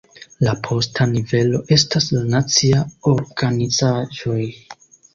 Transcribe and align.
La 0.45 0.53
posta 0.67 1.07
nivelo 1.11 1.61
estas 1.77 2.09
la 2.15 2.25
naciaj 2.33 2.83
organizaĵoj. 3.15 4.43